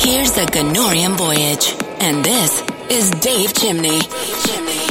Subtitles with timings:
[0.00, 4.00] Here's the Ganorian Voyage, and this is Dave Chimney.
[4.00, 4.89] do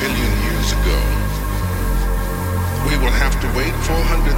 [0.00, 0.96] billion years ago.
[2.88, 4.32] We will have to wait 400,000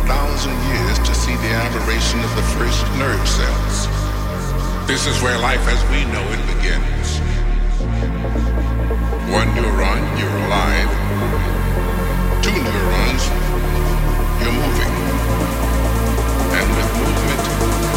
[0.74, 3.86] years to see the aberration of the first nerve cells.
[4.90, 7.22] This is where life as we know it begins.
[9.30, 10.90] One neuron, you're alive.
[12.42, 13.22] Two neurons,
[14.42, 14.94] you're moving.
[16.58, 17.42] And with movement,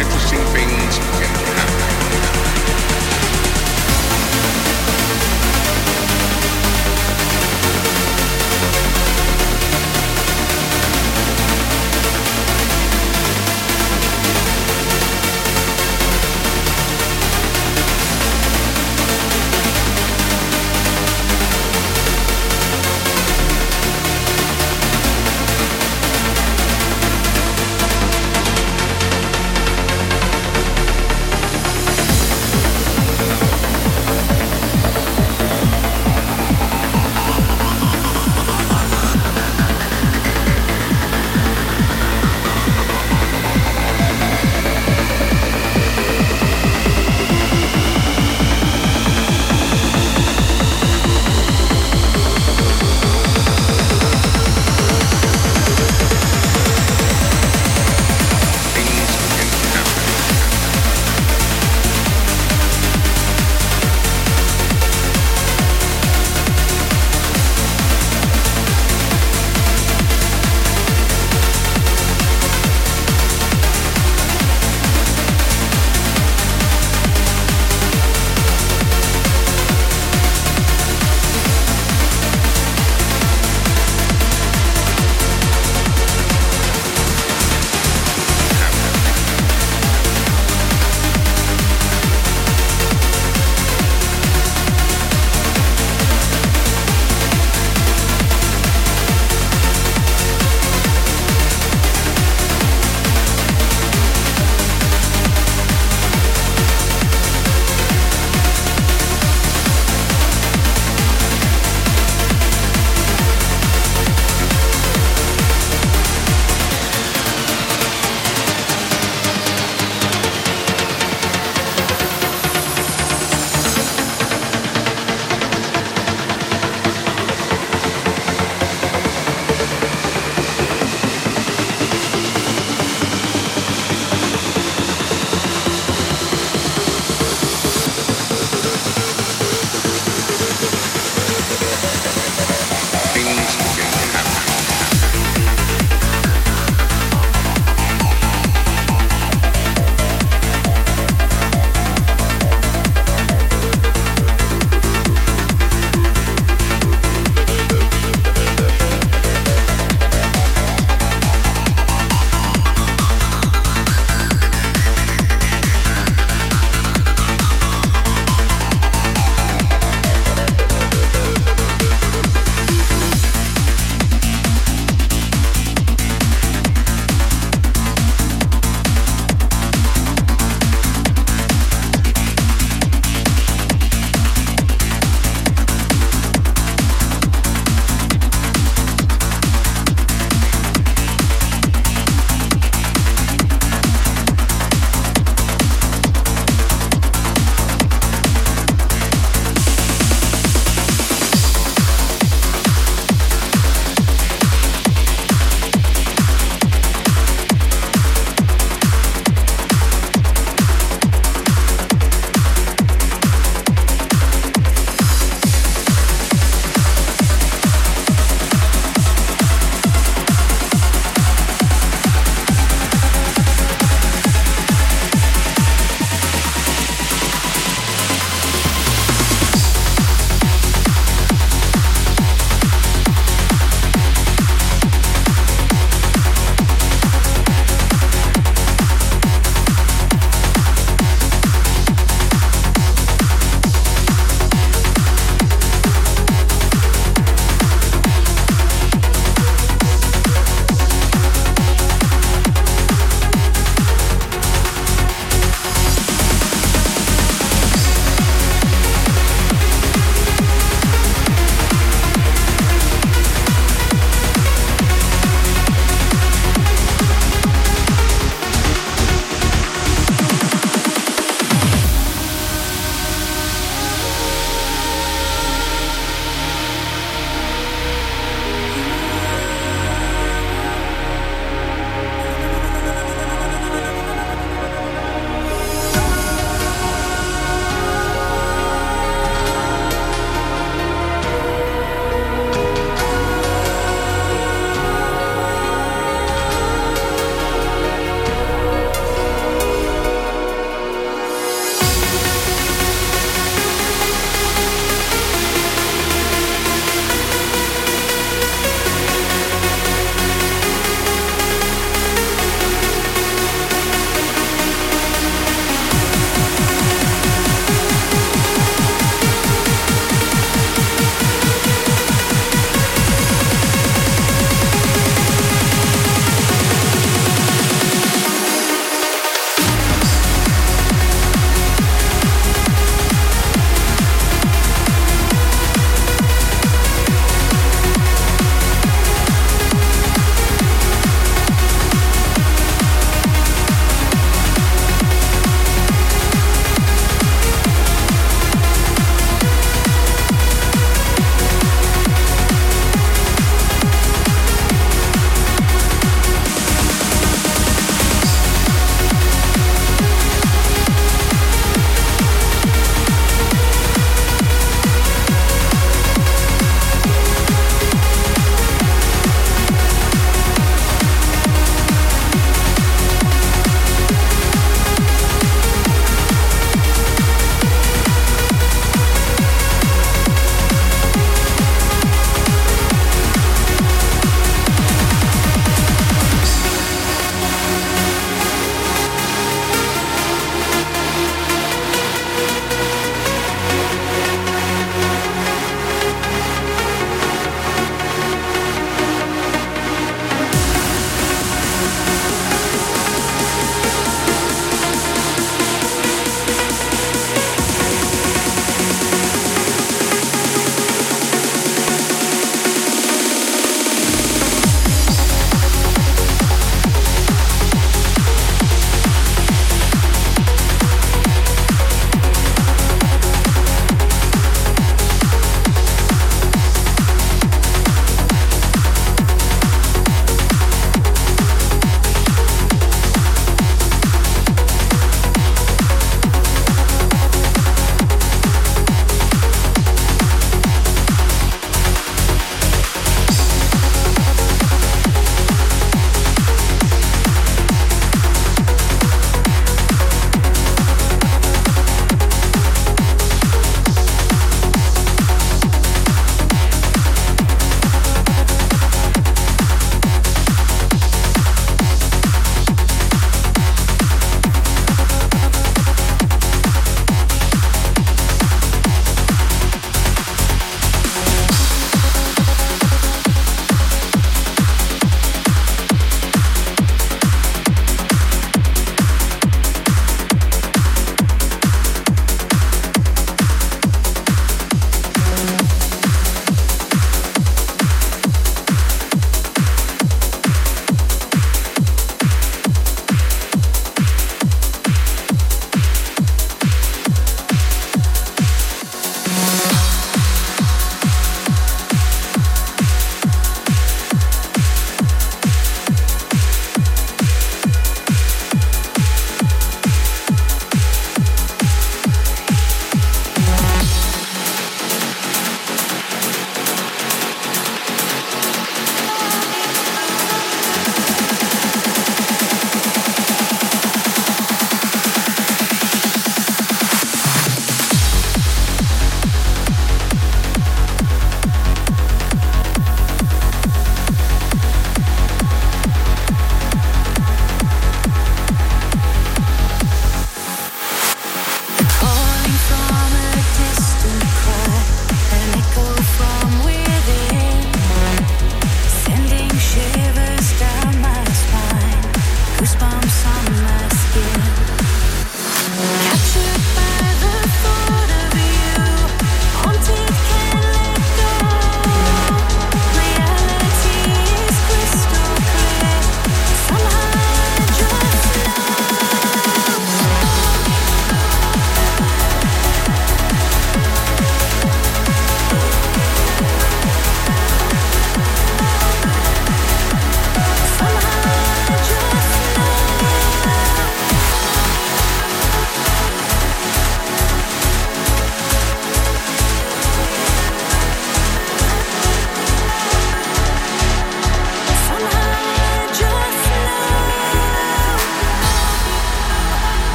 [0.00, 2.00] interesting things can happen.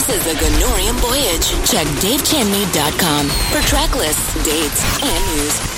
[0.00, 1.50] This is the Ganorian Voyage.
[1.70, 5.69] Check davechimney.com for track lists, dates, and news.